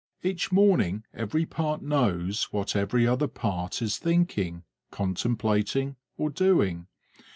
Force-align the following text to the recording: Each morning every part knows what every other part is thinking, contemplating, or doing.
Each 0.23 0.51
morning 0.51 1.03
every 1.13 1.45
part 1.45 1.83
knows 1.83 2.45
what 2.45 2.75
every 2.75 3.05
other 3.05 3.27
part 3.27 3.83
is 3.83 3.99
thinking, 3.99 4.63
contemplating, 4.89 5.95
or 6.17 6.31
doing. 6.31 6.87